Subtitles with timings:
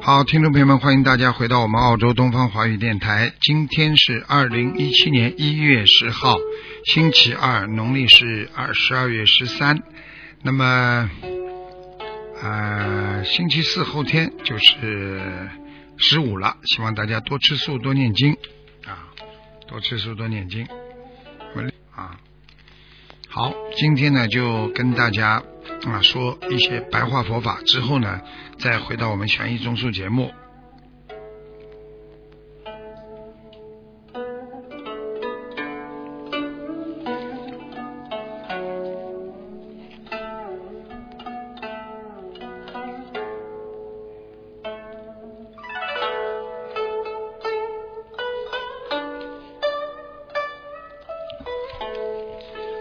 [0.00, 3.32] 好，听众朋友们，欢迎大家回到我们澳洲东方华语电台。
[3.40, 6.36] 今天是二零一七年一月十号，
[6.84, 9.82] 星期二，农历是二十二月十三。
[10.42, 11.08] 那么，
[12.42, 15.48] 呃，星期四后天就是
[15.96, 18.36] 十五了，希望大家多吃素，多念经
[18.86, 19.08] 啊，
[19.66, 20.66] 多吃素，多念经。
[21.96, 22.18] 啊，
[23.30, 25.42] 好，今天呢就跟大家
[25.86, 28.20] 啊说一些白话佛法，之后呢
[28.58, 30.30] 再回到我们悬疑综述节目。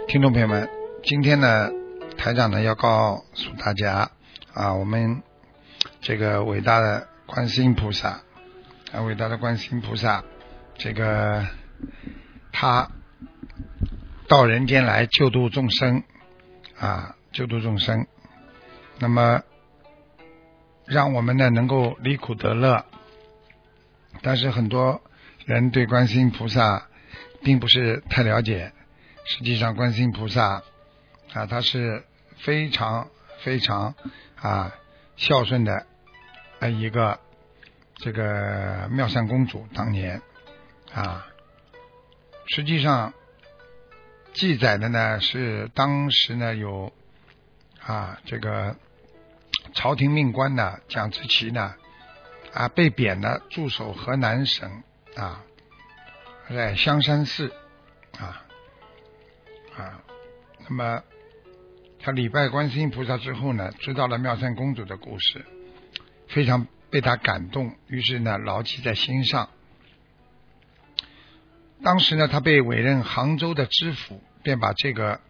[0.08, 0.70] 听众朋友们，
[1.04, 1.72] 今天呢，
[2.24, 4.10] 台长呢要告诉大家
[4.54, 5.22] 啊，我们
[6.00, 8.22] 这个伟大的观世音菩萨，
[8.94, 10.24] 啊，伟大的观世音菩萨，
[10.78, 11.46] 这个
[12.54, 12.90] 他
[14.30, 16.04] 到人间来救度众生
[16.80, 18.08] 啊，救度众生，
[19.00, 19.42] 那么
[20.86, 22.86] 让我们呢能够离苦得乐。
[24.22, 25.02] 但是很多
[25.44, 26.88] 人对观世音菩萨
[27.42, 28.72] 并不是太了解。
[29.26, 30.64] 实际上，观世音菩萨
[31.34, 32.06] 啊，他是
[32.38, 33.10] 非常
[33.42, 33.96] 非常
[34.36, 34.76] 啊
[35.16, 35.86] 孝顺的
[36.60, 37.20] 呃一个
[37.96, 39.68] 这个妙善公主。
[39.74, 40.22] 当年
[40.94, 41.28] 啊，
[42.48, 43.14] 实际上
[44.34, 46.92] 记载的呢是当时呢有
[47.82, 48.76] 啊这个
[49.74, 51.76] 朝廷命官呢蒋之奇呢
[52.54, 54.84] 啊被贬了驻守河南省
[55.16, 55.44] 啊
[56.50, 57.54] 在香山寺
[58.20, 58.40] 啊。
[59.76, 60.00] 啊，
[60.68, 61.02] 那么
[62.06, 65.46] 他礼拜观世音菩萨之后呢，知道了妙善公主的故事，
[66.28, 69.48] 非常被他感动，于是呢牢记在心上。
[71.82, 75.22] 当时呢，他被委任杭州的知府，便把这个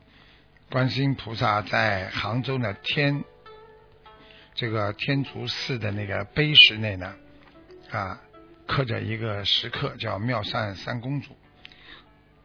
[0.71, 3.23] 观世音菩萨在杭州呢天
[4.55, 7.13] 这个天竺寺的那个碑石内呢
[7.91, 8.19] 啊
[8.65, 11.37] 刻着一个石刻，叫妙善三公主。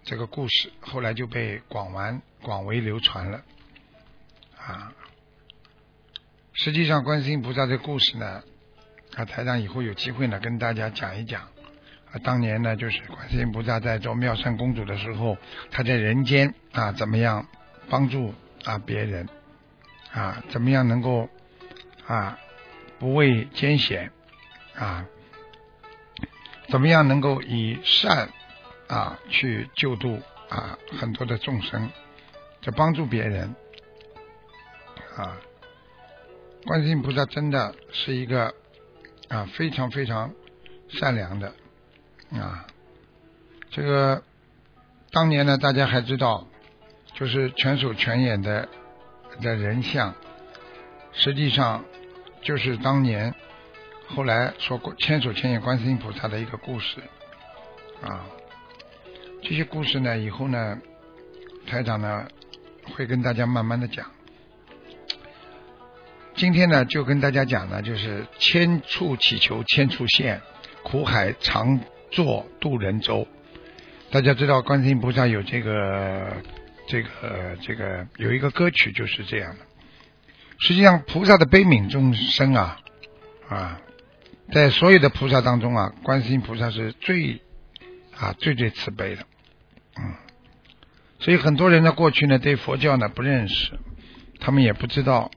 [0.04, 3.42] 这个故事后来就被广完广为流传了
[4.68, 4.92] 啊。
[6.52, 8.42] 实际上，观世音菩萨的故事呢，
[9.16, 11.42] 啊，台上以后有机会呢跟大家讲一讲
[12.12, 12.18] 啊。
[12.22, 15.38] 当年呢，就是观世音菩萨在做妙善公主的时候，
[15.70, 17.46] 他在人间啊，怎么样
[17.88, 18.34] 帮助
[18.64, 19.28] 啊别人
[20.12, 20.42] 啊？
[20.50, 21.28] 怎么样能够
[22.06, 22.38] 啊
[22.98, 24.12] 不畏艰险
[24.74, 25.06] 啊？
[26.68, 28.28] 怎么样能够以善？
[28.88, 30.18] 啊，去救度
[30.48, 31.90] 啊很多的众生，
[32.62, 33.54] 就帮助别人
[35.18, 35.36] 啊。
[36.64, 38.54] 观世音菩萨真的是一个
[39.28, 40.32] 啊非常非常
[40.88, 41.52] 善良的
[42.32, 42.66] 啊。
[43.70, 44.22] 这个
[45.12, 46.46] 当年呢，大家还知道，
[47.14, 48.68] 就是全手全眼的
[49.40, 50.14] 的人像，
[51.12, 51.84] 实际上
[52.42, 53.34] 就是当年
[54.08, 57.00] 后来说过千手千眼观世音菩萨的一个故事
[58.02, 58.26] 啊。
[59.42, 60.78] 这些故事呢，以后呢，
[61.66, 62.26] 台长呢
[62.94, 64.10] 会跟大家慢慢的讲。
[66.38, 70.40] 今天呢，就跟大家讲呢，就是千处祈求千处现，
[70.84, 71.80] 苦海常
[72.12, 73.26] 作渡人舟。
[74.12, 76.36] 大家知道，观世音菩萨有这个
[76.86, 79.64] 这个这个有一个歌曲就是这样的。
[80.60, 82.78] 实际上，菩萨的悲悯众生啊
[83.48, 83.80] 啊，
[84.52, 87.42] 在所有的菩萨当中啊，观世音菩萨是最。
[88.16, 89.22] 啊，最最慈悲的，
[89.96, 90.14] 嗯，
[91.20, 93.78] 所以很多人呢，过去呢对佛教呢不认识，
[94.40, 95.30] 他们也不知道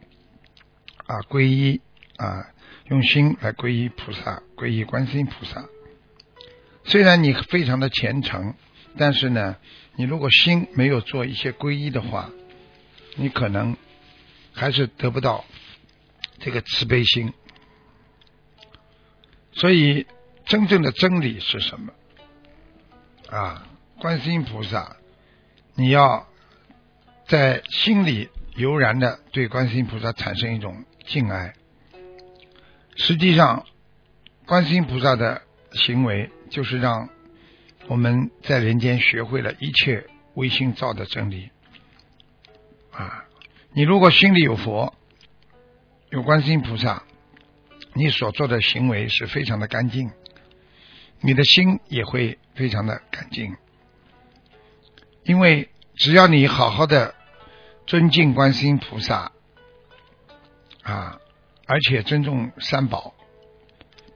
[1.11, 1.81] 啊，皈依
[2.15, 2.47] 啊，
[2.85, 5.65] 用心来皈依菩萨，皈依观世音菩萨。
[6.85, 8.53] 虽然你非常的虔诚，
[8.97, 9.57] 但是呢，
[9.97, 12.29] 你如果心没有做一些皈依的话，
[13.17, 13.75] 你可能
[14.53, 15.43] 还是得不到
[16.39, 17.33] 这个慈悲心。
[19.51, 20.07] 所以，
[20.45, 21.91] 真正的真理是什么？
[23.29, 23.67] 啊，
[23.99, 24.95] 观世音菩萨，
[25.75, 26.25] 你要
[27.27, 31.53] 在心里油然的对观世音菩萨产生一种敬爱。
[32.95, 33.65] 实际上，
[34.45, 35.41] 观世音菩萨的
[35.73, 37.09] 行为就是让
[37.87, 41.49] 我们在人间学会了一切唯心造的真理。
[42.91, 43.25] 啊，
[43.73, 44.93] 你如果心里有佛，
[46.09, 47.03] 有观世音菩萨，
[47.93, 50.11] 你所做的行为是非常的干净，
[51.19, 53.57] 你的心也会非常的干净。
[55.23, 57.15] 因为只要你好好的
[57.85, 59.33] 尊敬观世音菩萨，
[60.83, 61.19] 啊，
[61.67, 63.13] 而且尊重三宝，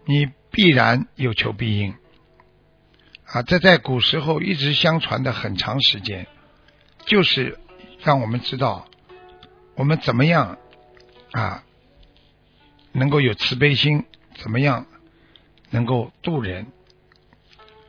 [0.05, 1.95] 你必然有求必应。
[3.25, 6.27] 啊，这在古时候一直相传的很长时间，
[7.05, 7.59] 就是
[8.03, 8.87] 让我们知道
[9.75, 10.57] 我们怎么样
[11.31, 11.63] 啊，
[12.91, 14.05] 能够有慈悲心，
[14.37, 14.85] 怎么样
[15.71, 16.67] 能够度人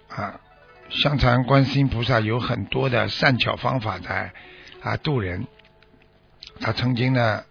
[0.09, 0.41] 啊。
[0.89, 4.33] 相传观世音菩萨有很多的善巧方法在
[4.81, 5.47] 啊度人，
[6.61, 7.45] 他曾经呢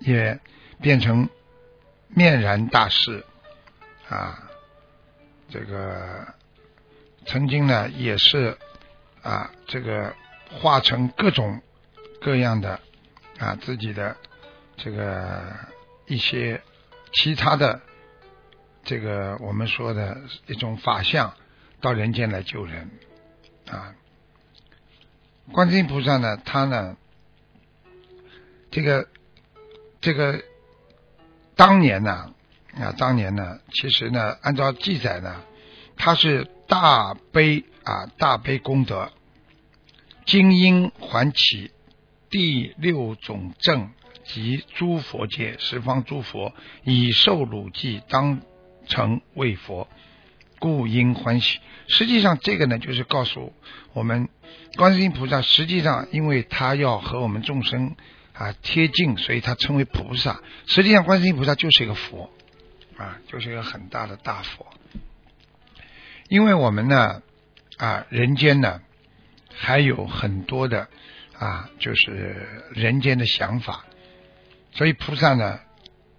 [0.00, 0.40] 也
[0.80, 1.28] 变成
[2.08, 3.24] 面燃大师
[4.08, 4.50] 啊，
[5.50, 6.34] 这个
[7.26, 8.56] 曾经呢也是
[9.22, 10.14] 啊这个
[10.50, 11.60] 化成各种
[12.20, 12.80] 各样的
[13.38, 14.16] 啊自己的
[14.76, 15.54] 这个
[16.06, 16.62] 一些
[17.12, 17.80] 其他的
[18.84, 20.16] 这个我们说的
[20.46, 21.34] 一种法相。
[21.80, 22.90] 到人间来救人
[23.70, 23.94] 啊！
[25.52, 26.96] 观世音菩萨呢，他呢，
[28.72, 29.06] 这个
[30.00, 30.42] 这个
[31.56, 32.32] 当年呢
[32.74, 35.42] 啊，当年呢，其实呢，按照记载呢，
[35.96, 39.10] 他是大悲啊，大悲功德，
[40.24, 41.72] 精英还起
[42.30, 43.90] 第六种正
[44.24, 46.52] 及诸佛界十方诸佛
[46.84, 48.40] 以受汝记当
[48.86, 49.88] 成为佛。
[50.60, 51.60] 故应欢喜。
[51.86, 53.52] 实际上，这个呢，就是告诉
[53.92, 54.28] 我们，
[54.76, 57.94] 观世音菩萨实际上，因为他要和我们众生
[58.38, 60.40] 啊贴近，所以他称为菩萨。
[60.66, 62.30] 实际上，观世音菩萨就是一个佛
[62.96, 64.66] 啊，就是一个很大的大佛。
[66.28, 67.22] 因为我们呢
[67.76, 68.80] 啊，人间呢
[69.54, 70.88] 还有很多的
[71.36, 73.84] 啊，就是人间的想法，
[74.72, 75.60] 所以菩萨呢。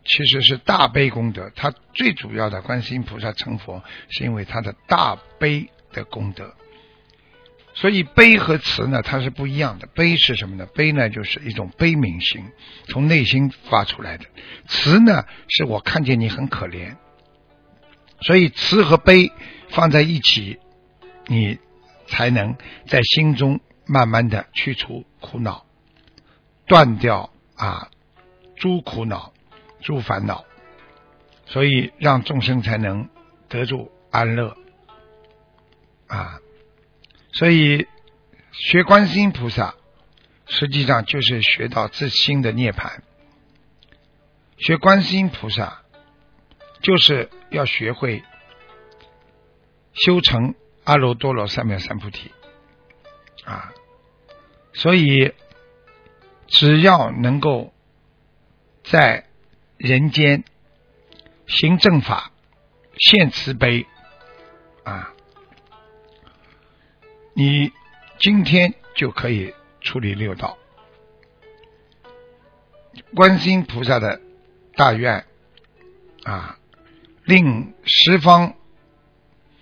[0.06, 6.56] 其实是大悲功德，他最主要的观世音菩萨成佛，是因为他的大悲的功德。
[7.80, 9.88] 所以悲和慈呢，它是不一样的。
[9.88, 10.66] 悲是什么呢？
[10.66, 12.44] 悲呢，就是一种悲悯心，
[12.88, 14.26] 从内心发出来的；
[14.68, 16.98] 慈呢，是我看见你很可怜。
[18.22, 19.32] 所以慈和悲
[19.70, 20.60] 放在一起，
[21.28, 21.58] 你
[22.08, 25.66] 才能在心中慢慢的去除苦恼，
[26.68, 27.90] 断掉啊
[28.58, 29.32] 诸苦恼。
[29.82, 30.44] 诸烦恼，
[31.46, 33.08] 所以让众生才能
[33.48, 34.58] 得住安乐
[36.08, 36.42] 啊！
[37.40, 37.88] 所以
[38.52, 39.76] 学观世音菩萨，
[40.46, 43.00] 实际上就是学到自心的涅槃。
[44.58, 45.82] 学观世音菩萨，
[46.82, 48.26] 就是要学会
[49.94, 50.54] 修成
[50.84, 52.30] 阿耨多罗三藐三菩提
[53.46, 53.72] 啊！
[54.74, 55.34] 所以
[56.48, 57.74] 只要能够
[58.84, 59.30] 在
[59.78, 60.44] 人间
[61.48, 62.34] 行正法，
[62.98, 63.88] 现慈悲
[64.84, 65.14] 啊！
[67.40, 67.72] 你
[68.20, 70.58] 今天就可以处理六道。
[73.16, 74.20] 观世音菩萨的
[74.76, 75.24] 大愿
[76.24, 76.60] 啊，
[77.24, 78.56] 令十方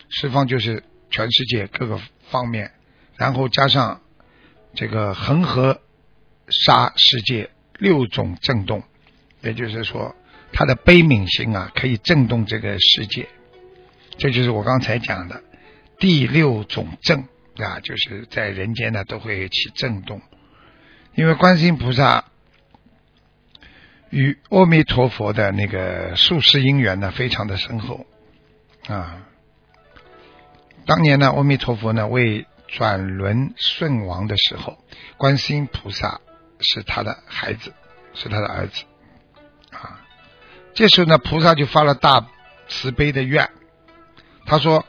[0.10, 2.72] 十方就是全世界各个方面，
[3.16, 4.02] 然后加上
[4.74, 5.80] 这个恒河
[6.50, 8.82] 沙世界六种震动。
[9.42, 10.16] 也就是说，
[10.52, 13.30] 他的悲悯心啊，可以震动这个世界。
[14.18, 15.44] 这就是我刚才讲的
[16.00, 17.24] 第六种震
[17.64, 20.22] 啊，就是在人间呢都会起震动。
[21.16, 22.26] 因为观世音菩萨
[24.10, 28.06] 与阿弥陀佛的那个宿世因缘呢，非常的深厚
[28.88, 29.24] 啊。
[30.86, 34.78] 当年呢，阿弥陀佛呢为转轮顺王的时候，
[35.18, 36.22] 观世音菩萨
[36.60, 37.74] 是他的孩子，
[38.14, 38.84] 是他的儿子。
[39.72, 40.06] 啊，
[40.74, 42.28] 这时候呢，菩萨就发了大
[42.68, 43.50] 慈悲的愿，
[44.46, 44.86] 他说：“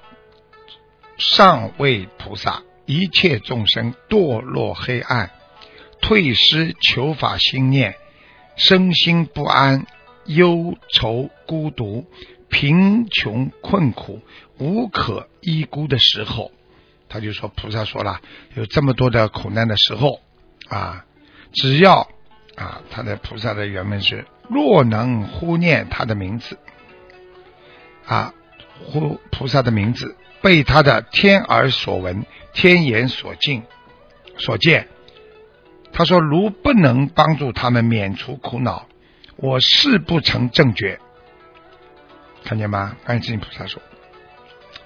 [1.19, 5.31] 上位菩萨，一切众生堕落黑暗，
[6.01, 7.97] 退失求法心念，
[8.57, 9.87] 身心不安，
[10.25, 12.07] 忧愁孤独，
[12.49, 14.21] 贫穷困苦，
[14.59, 16.53] 无可依孤的时候，
[17.09, 18.21] 他就说，菩萨说了，
[18.55, 20.21] 有这么多的苦难的时候
[20.69, 21.05] 啊，
[21.53, 22.09] 只要
[22.57, 26.59] 啊，他的菩萨的原文是。”若能呼念他的名字，
[28.07, 28.33] 啊，
[28.83, 33.65] 呼菩萨的名字，被他的天耳所闻、天眼所见、
[34.37, 34.89] 所见，
[35.93, 38.87] 他说：“如不能帮助他们免除苦恼，
[39.37, 41.01] 我誓不成正觉。”
[42.45, 42.97] 看见吗？
[43.05, 43.83] 观世音菩萨说：“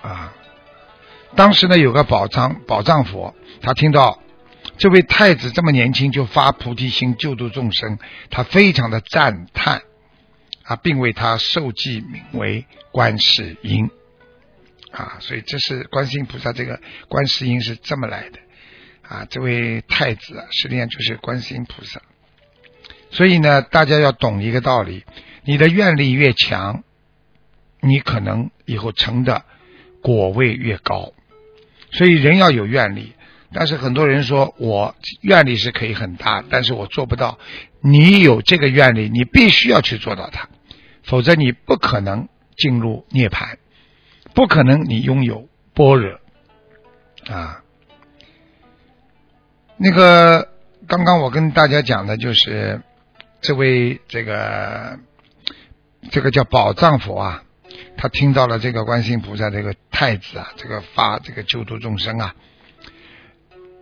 [0.02, 0.32] 啊，
[1.36, 4.20] 当时呢有个宝藏宝藏佛，他听到
[4.78, 7.98] 这位太子这么年轻就发菩提心救度众生，
[8.30, 9.82] 他非常的赞叹
[10.64, 13.90] 啊，并为他授记名为观世音
[14.92, 18.38] 啊，所以这是观世音菩萨这个观世音是这么来的
[19.02, 19.26] 啊。
[19.28, 22.00] 这位太子啊，实际上就是观世音菩萨。
[23.10, 25.04] 所以呢，大家要懂一个道理：
[25.44, 26.84] 你的愿力越强。
[27.84, 29.44] 你可能以后成的
[30.02, 31.12] 果位越高，
[31.90, 33.14] 所以人要有愿力。
[33.52, 37.40] 但是很多人说我愿力是可以很大，但是我做不到。
[37.80, 40.48] 你有这个愿力，你必须要去做到它，
[41.02, 43.56] 否则你不可能进入涅槃，
[44.34, 46.20] 不可能你拥有般若
[47.28, 47.62] 啊。
[49.76, 50.48] 那个
[50.86, 52.82] 刚刚我跟大家讲的就是
[53.40, 54.98] 这位这个
[56.10, 57.44] 这个叫宝藏佛啊。
[57.96, 62.34] 他听到了这个观世音菩萨这个太子啊，这个发这个救度众生啊，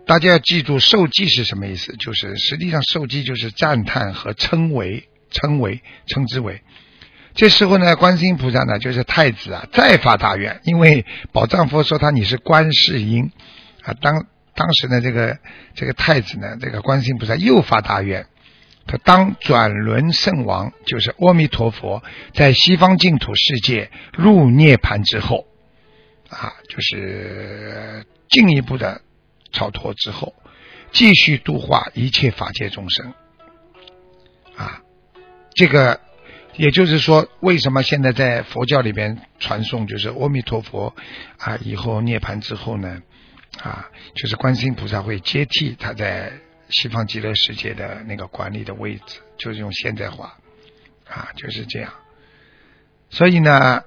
[0.05, 1.95] 大家要记住受记是什么意思？
[1.97, 6.61] 就是实际上受记就是赞叹和称为称为称之为。
[7.33, 13.31] 这时候呢，观世音菩萨呢就是太子啊，再发大愿，因为宝藏佛说他你是观世音
[13.83, 15.37] 啊，当当时呢这个
[15.73, 18.27] 这个太子呢，这个观世音菩萨又发大愿。
[18.87, 25.45] 他当转轮圣王，就是阿弥陀佛，在西方净土世界入涅盘之后，
[26.29, 29.01] 啊，就是进一步的
[29.51, 30.33] 超脱之后，
[30.91, 33.13] 继续度化一切法界众生，
[34.57, 34.81] 啊，
[35.53, 36.01] 这个
[36.55, 40.95] 也就是说，为什么现在在佛教里边传颂，就是阿弥陀佛
[41.37, 43.01] 啊，以后涅盘之后呢，
[43.61, 46.31] 啊，就是观世音菩萨会接替他在。
[46.73, 50.37] 西方极乐世界的那个管理的位置，就是用现代化
[51.05, 51.91] 啊，就是这样。
[53.09, 53.83] 所以呢，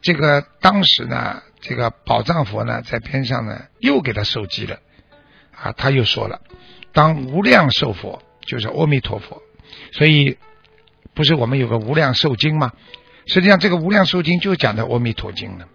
[0.00, 4.78] 这个当时呢，这个宝藏佛呢，在边上呢，又给他受记了
[5.54, 6.40] 啊，他又说了，
[6.94, 9.42] 当无量寿佛，就是阿弥陀佛。
[9.92, 10.38] 所以
[11.16, 12.72] 不是我们有个无量寿经吗？
[13.26, 15.66] 实际上，这个无量寿经就讲的阿弥陀经了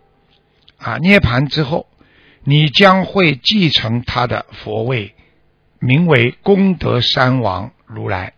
[0.78, 0.98] 啊。
[1.00, 1.88] 涅盘之后，
[2.46, 5.16] 你将会继承他的佛位。
[5.84, 8.34] 名为功德山王如来，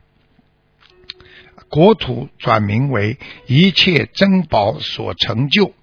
[1.68, 3.18] 国土转名为
[3.48, 5.74] 一切珍宝所成就。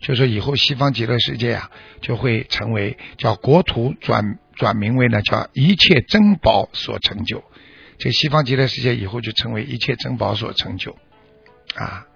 [0.00, 1.70] 就说以后西方极乐世界啊，
[2.02, 7.42] 就会成为叫国土转转名为呢，叫一切珍宝所成就。
[7.98, 10.96] 这西方极乐世界以后就成为一切珍宝所成就
[11.74, 12.06] 啊。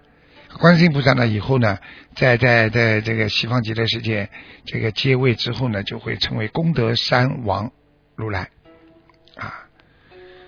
[0.59, 1.79] 观世音菩萨呢，以后呢，
[2.17, 4.31] 在在在这个西方极乐世界
[4.65, 7.73] 这个接位之后呢，就会成为功德山王。
[8.17, 8.51] 如来
[9.37, 9.67] 啊，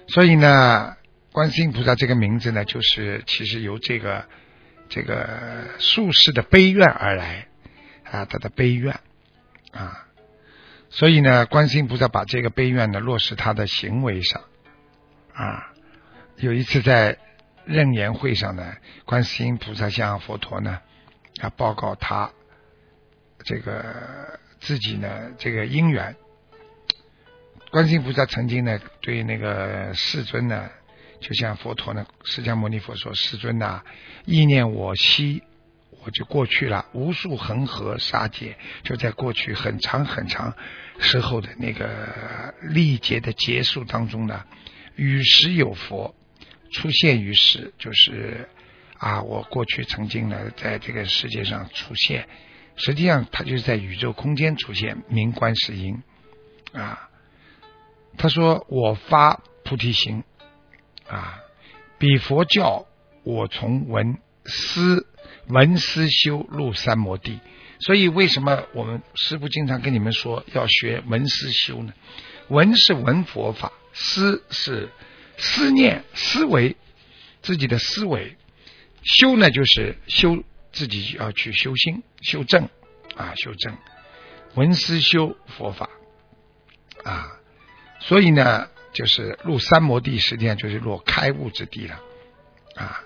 [0.08, 0.96] 所以呢，
[1.32, 4.26] 观世音菩萨这个名字呢，就是其实由这个
[4.90, 7.46] 这个术士的悲怨而来
[8.04, 9.00] 啊，他的悲怨
[9.70, 10.06] 啊，
[10.90, 14.42] 所以呢，观世音菩萨把这个悲怨呢落实他的行为上
[15.34, 15.72] 啊。
[16.36, 17.18] 有一次在
[17.64, 20.80] 任言会上呢，观世音菩萨向佛陀呢
[21.40, 22.30] 啊报告他
[23.44, 26.16] 这个自己呢这个因缘。
[27.70, 30.68] 观世音菩萨曾经呢，对那个世尊呢，
[31.20, 33.82] 就像佛陀呢，释迦牟尼佛说：“世尊呐，
[34.26, 35.42] 意念我昔，
[36.04, 40.54] 我就过去了，无数恒河沙劫，就在过去很长很长
[40.98, 44.44] 时候的那个历劫的结束当中呢，
[44.96, 46.14] 与时有佛
[46.72, 48.49] 出现于世，就是
[48.99, 52.28] 啊，我过去曾经呢，在这个世界上出现，
[52.76, 56.02] 实际上它就是在宇宙空间出现，名观世音
[56.72, 57.08] 啊。”
[58.18, 60.22] 他说：“我发菩提心
[61.08, 61.40] 啊，
[61.99, 62.87] 比佛教
[63.22, 65.06] 我从闻思
[65.46, 67.40] 闻思修入三摩地。
[67.80, 71.94] 所以为什么我们师父经常跟你们说要学闻思修呢？
[72.49, 74.88] 闻是闻佛法，思是
[75.37, 76.76] 思念思维
[77.42, 78.37] 自己的思维，
[79.02, 82.68] 修呢就是修自己要去修心修正
[83.16, 83.76] 啊修正
[84.54, 85.88] 闻思修佛法
[87.04, 87.38] 啊。”
[88.04, 92.00] 所以呢，就是入三摩地，实际上就是入开悟之地了
[92.75, 93.00] 啊。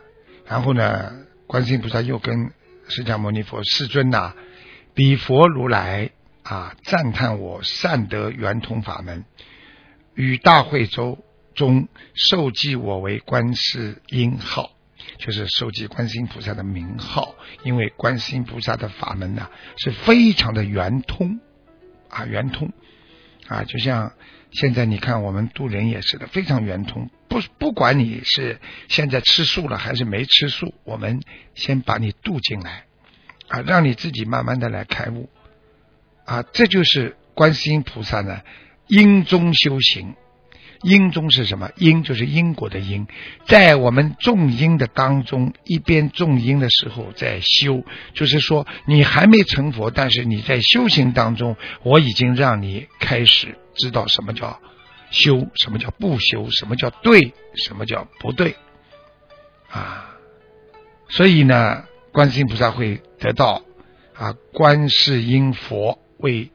[0.46, 1.12] 然后呢，
[1.46, 2.50] 观世音菩萨又跟
[2.88, 4.34] 释迦牟尼佛世尊呐，
[4.94, 6.12] 比佛如来
[6.44, 9.26] 啊，赞叹我善得圆通法门，
[10.16, 14.72] 与大会周中受记我为观世音号，
[15.18, 17.34] 就是受记观世音菩萨的名号。
[17.62, 21.38] 因为观世音菩萨的法门呢，是非常的圆通
[22.08, 22.72] 啊，圆通。
[23.46, 24.12] 啊，就像
[24.50, 27.10] 现在你看我们渡人也是的，非常圆通。
[27.28, 28.58] 不不管你是
[28.88, 31.20] 现在吃素了还是没吃素，我们
[31.54, 32.86] 先把你渡进来
[33.48, 35.28] 啊，让你自己慢慢的来开悟
[36.24, 38.40] 啊，这就是观世音菩萨呢
[38.88, 40.14] 因中修行。
[40.82, 41.70] 因中是什么？
[41.78, 43.08] 因就是因果的因，
[43.46, 54.60] 在我们种因的当中，一边种因的时候在修，就是说你还没成佛，但是你在修行当中，我已经让你开始知道什么叫
[55.10, 58.54] 修，什么叫不修，什么叫对，什么叫不对
[59.70, 60.14] 啊。
[61.08, 63.62] 所以呢，观世音菩萨会得到
[64.14, 66.50] 啊，观世音佛为，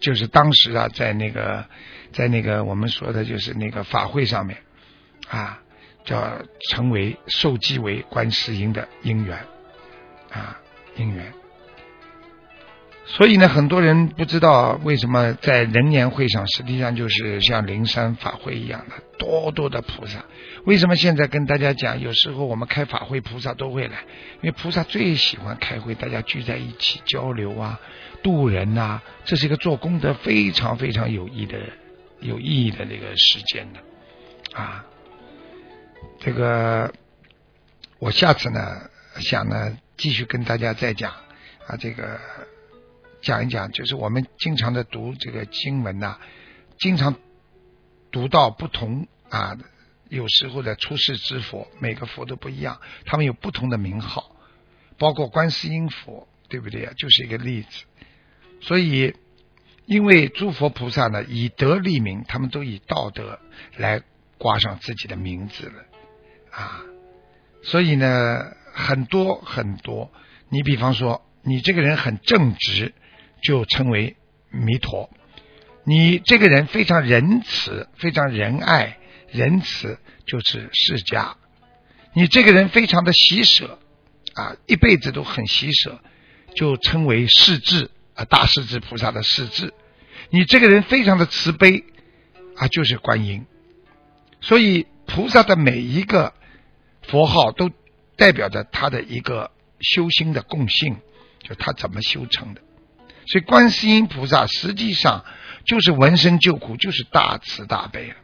[0.00, 1.64] 就是当时啊，在那个。
[2.12, 4.56] 在那个我们说的就是那个法会上面
[5.28, 5.60] 啊，
[6.06, 6.38] 叫
[6.70, 9.36] 成为受记为观世音的因缘
[10.30, 10.58] 啊
[10.96, 11.34] 因缘。
[13.04, 20.24] 所以呢，很多人不知道为什么在人年会上，实际上就是像灵山法会一样的多多的菩萨。
[20.64, 23.98] 为什么现在跟大家讲，有时候我们开法会，菩萨都会来，
[24.40, 27.78] 因为菩萨最喜欢开会，大家聚在一起交流啊，
[28.26, 31.56] 度人呐，这是一个做功德非常非常有益的。
[32.18, 33.80] 有意义的这个时间的
[34.58, 34.84] 啊，
[36.18, 36.92] 这个
[37.98, 38.90] 我下次呢
[39.20, 41.12] 想呢继续跟大家再讲
[41.66, 42.18] 啊，这个
[43.20, 46.16] 讲一讲，就是我们经常的读这个经文呐，
[46.78, 47.14] 经常
[48.10, 49.56] 读到不同啊，
[50.08, 54.34] 有时候的出世之佛，每个佛都不一样，他们有不同的名号，
[54.96, 56.94] 包括观世音佛，对不对啊？
[56.96, 57.84] 就是一个例子，
[58.66, 59.14] 所以。
[59.88, 63.38] 因为诸佛菩萨呢，以德立名，他们都以道德
[63.76, 64.02] 来
[64.36, 65.84] 挂上自己的名字了
[66.50, 66.82] 啊。
[67.62, 70.10] 所以呢，很多很多，
[70.48, 72.94] 你比方说，你这个人很正直，
[73.44, 74.16] 就称为
[74.50, 75.08] 弥陀；
[75.84, 78.98] 你这个人非常仁慈、非常仁爱、
[79.30, 81.36] 仁慈，就是释迦；
[82.12, 83.78] 你这个人非常的喜舍
[84.34, 86.00] 啊，一辈子都很喜舍，
[86.56, 87.92] 就称为世智。
[88.16, 89.72] 啊，大势至菩萨的势至，
[90.30, 91.84] 你这个人非常的慈悲
[92.56, 93.46] 啊，就是观音。
[94.40, 96.32] 所以菩萨的每一个
[97.02, 97.70] 佛号都
[98.16, 99.50] 代表着他的一个
[99.80, 100.96] 修心的共性，
[101.42, 102.62] 就他怎么修成的。
[103.26, 105.24] 所以观世音菩萨实际上
[105.64, 108.16] 就是闻声救苦，就是大慈大悲了。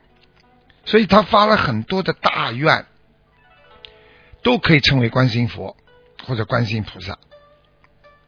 [0.84, 2.86] 所以他发了很多的大愿，
[4.42, 5.76] 都可以称为观世音佛
[6.24, 7.18] 或者观世音菩萨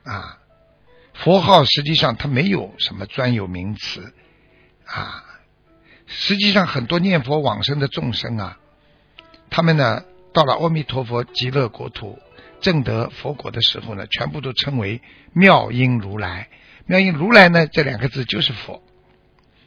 [0.05, 0.39] 啊。
[1.25, 4.13] 佛号实际上它没有什么专有名词
[4.85, 5.25] 啊，
[6.05, 8.59] 实际上很多念佛往生的众生啊，
[9.49, 12.19] 他们呢到了阿弥陀佛极乐国土
[12.61, 15.01] 正得佛果的时候呢，全部都称为
[15.33, 16.51] 妙音如来。
[16.85, 18.83] 妙音如来呢这两个字就是佛。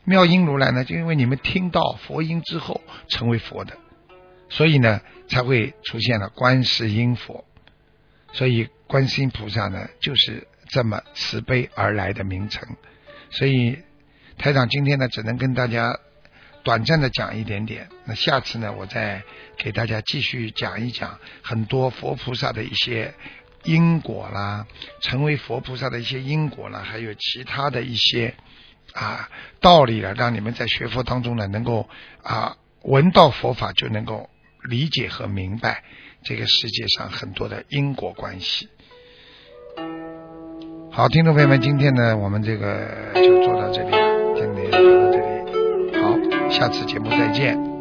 [0.03, 3.75] 妙音如来呢，就因为你们听到佛音之后成为佛的，
[4.47, 7.45] 所以呢才会出现了观世音佛。
[8.31, 10.47] 所以观世音菩萨呢就是。
[10.69, 12.67] 这么慈悲而来的名称，
[13.29, 13.79] 所以
[14.37, 15.99] 台长今天呢，只能跟大家
[16.63, 17.89] 短暂的讲一点点。
[18.05, 19.23] 那下次呢，我再
[19.57, 23.13] 给大家继续讲一讲很多佛菩萨的一些
[23.63, 24.67] 因果啦，
[25.01, 28.35] 成为佛菩萨的一些因果啦，还有其他的一些
[28.93, 31.89] 啊道理了，让你们在学佛当中呢，能够
[32.21, 34.29] 啊闻到佛法就能够
[34.63, 35.83] 理解和明白
[36.23, 38.69] 这个世界上很多的因果关系。
[40.97, 42.75] 好，听众朋友们，今天呢，我们这个
[43.13, 47.76] 就做到这里了，今天就到这里，好，下次节目再见。